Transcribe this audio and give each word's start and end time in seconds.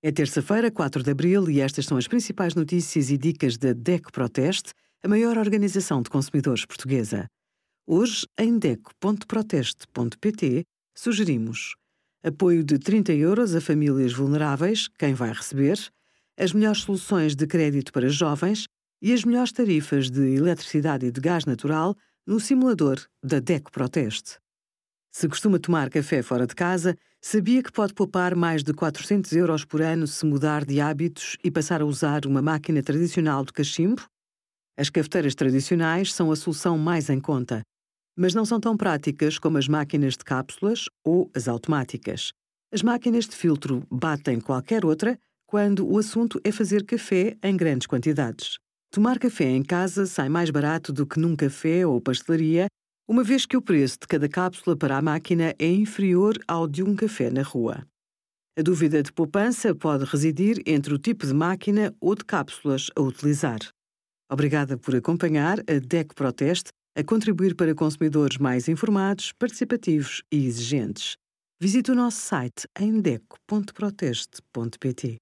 É 0.00 0.12
terça-feira, 0.12 0.70
4 0.70 1.02
de 1.02 1.10
abril, 1.10 1.50
e 1.50 1.60
estas 1.60 1.84
são 1.84 1.98
as 1.98 2.06
principais 2.06 2.54
notícias 2.54 3.10
e 3.10 3.18
dicas 3.18 3.58
da 3.58 3.72
DECO 3.72 4.12
Proteste, 4.12 4.72
a 5.02 5.08
maior 5.08 5.36
organização 5.36 6.02
de 6.02 6.08
consumidores 6.08 6.64
portuguesa. 6.64 7.26
Hoje, 7.84 8.24
em 8.38 8.60
DECO.proteste.pt, 8.60 10.62
sugerimos 10.96 11.74
apoio 12.22 12.62
de 12.62 12.78
30 12.78 13.12
euros 13.14 13.56
a 13.56 13.60
famílias 13.60 14.12
vulneráveis, 14.12 14.86
quem 14.96 15.14
vai 15.14 15.32
receber, 15.32 15.76
as 16.38 16.52
melhores 16.52 16.82
soluções 16.82 17.34
de 17.34 17.48
crédito 17.48 17.92
para 17.92 18.08
jovens 18.08 18.68
e 19.02 19.12
as 19.12 19.24
melhores 19.24 19.50
tarifas 19.50 20.08
de 20.08 20.36
eletricidade 20.36 21.06
e 21.06 21.10
de 21.10 21.20
gás 21.20 21.44
natural 21.44 21.96
no 22.24 22.38
simulador 22.38 23.04
da 23.20 23.40
DECO 23.40 23.72
Proteste. 23.72 24.38
Se 25.10 25.28
costuma 25.28 25.58
tomar 25.58 25.90
café 25.90 26.22
fora 26.22 26.46
de 26.46 26.54
casa, 26.54 26.94
sabia 27.20 27.62
que 27.62 27.72
pode 27.72 27.94
poupar 27.94 28.36
mais 28.36 28.62
de 28.62 28.72
400 28.72 29.32
euros 29.32 29.64
por 29.64 29.80
ano 29.80 30.06
se 30.06 30.24
mudar 30.24 30.64
de 30.64 30.80
hábitos 30.80 31.36
e 31.42 31.50
passar 31.50 31.80
a 31.80 31.86
usar 31.86 32.26
uma 32.26 32.42
máquina 32.42 32.82
tradicional 32.82 33.44
de 33.44 33.52
cachimbo? 33.52 34.02
As 34.76 34.90
cafeteiras 34.90 35.34
tradicionais 35.34 36.12
são 36.12 36.30
a 36.30 36.36
solução 36.36 36.78
mais 36.78 37.10
em 37.10 37.18
conta, 37.18 37.62
mas 38.16 38.34
não 38.34 38.44
são 38.44 38.60
tão 38.60 38.76
práticas 38.76 39.38
como 39.38 39.58
as 39.58 39.66
máquinas 39.66 40.14
de 40.14 40.24
cápsulas 40.24 40.84
ou 41.04 41.30
as 41.34 41.48
automáticas. 41.48 42.32
As 42.72 42.82
máquinas 42.82 43.26
de 43.26 43.34
filtro 43.34 43.84
batem 43.90 44.40
qualquer 44.40 44.84
outra 44.84 45.18
quando 45.46 45.90
o 45.90 45.98
assunto 45.98 46.38
é 46.44 46.52
fazer 46.52 46.84
café 46.84 47.36
em 47.42 47.56
grandes 47.56 47.86
quantidades. 47.86 48.58
Tomar 48.90 49.18
café 49.18 49.44
em 49.44 49.62
casa 49.62 50.06
sai 50.06 50.28
mais 50.28 50.50
barato 50.50 50.92
do 50.92 51.06
que 51.06 51.18
num 51.18 51.34
café 51.34 51.86
ou 51.86 52.00
pastelaria 52.00 52.68
uma 53.08 53.24
vez 53.24 53.46
que 53.46 53.56
o 53.56 53.62
preço 53.62 54.00
de 54.00 54.06
cada 54.06 54.28
cápsula 54.28 54.76
para 54.76 54.98
a 54.98 55.02
máquina 55.02 55.54
é 55.58 55.66
inferior 55.66 56.38
ao 56.46 56.68
de 56.68 56.82
um 56.82 56.94
café 56.94 57.30
na 57.30 57.42
rua. 57.42 57.86
A 58.56 58.62
dúvida 58.62 59.02
de 59.02 59.10
poupança 59.10 59.74
pode 59.74 60.04
residir 60.04 60.62
entre 60.66 60.92
o 60.92 60.98
tipo 60.98 61.26
de 61.26 61.32
máquina 61.32 61.96
ou 62.02 62.14
de 62.14 62.22
cápsulas 62.22 62.90
a 62.94 63.00
utilizar. 63.00 63.60
Obrigada 64.30 64.76
por 64.76 64.94
acompanhar 64.94 65.60
a 65.60 65.78
DEC 65.80 66.14
Proteste 66.14 66.68
a 66.94 67.02
contribuir 67.02 67.54
para 67.54 67.74
consumidores 67.74 68.36
mais 68.36 68.68
informados, 68.68 69.32
participativos 69.32 70.22
e 70.30 70.44
exigentes. 70.44 71.16
Visite 71.58 71.90
o 71.90 71.94
nosso 71.94 72.20
site 72.20 72.68
em 72.78 73.00
deco.proteste.pt. 73.00 75.16